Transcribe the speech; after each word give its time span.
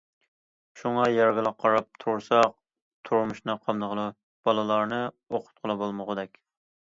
شۇڭا 0.79 1.01
يەرگىلا 1.15 1.51
قاراپ 1.63 1.99
تۇرساق 2.03 2.55
تۇرمۇشنى 3.09 3.57
قامدىغىلى، 3.67 4.07
بالىلارنى 4.49 5.03
ئوقۇتقىلى 5.11 5.77
بولمىغۇدەك. 5.83 6.43